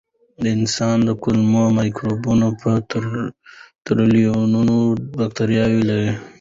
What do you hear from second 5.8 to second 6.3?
لري.